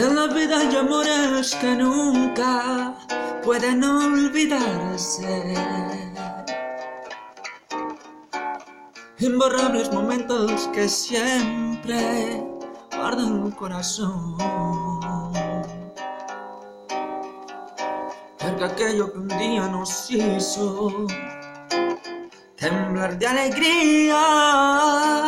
[0.00, 2.94] En la vida hay amores que nunca
[3.42, 5.54] pueden olvidarse.
[9.18, 12.44] Imborrables momentos que siempre
[12.96, 14.36] guardan el corazón.
[18.38, 21.08] Porque aquello que un día nos hizo
[22.56, 25.27] temblar de alegría.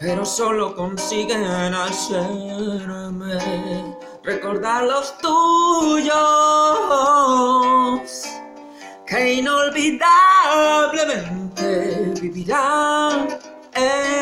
[0.00, 3.36] pero solo consiguen hacerme
[4.24, 6.10] recordar los tuyos,
[9.06, 13.28] que inolvidablemente vivirán
[13.74, 14.19] en